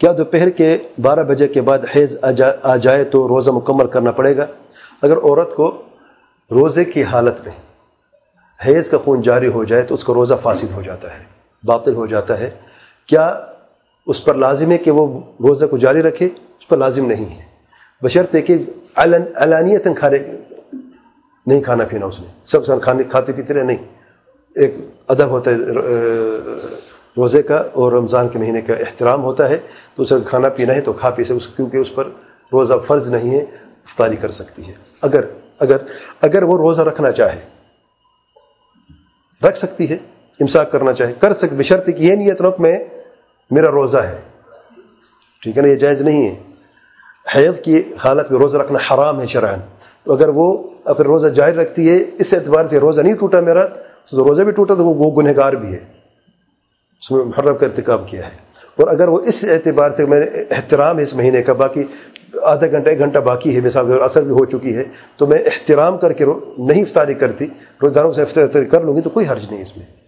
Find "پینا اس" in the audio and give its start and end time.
21.84-22.20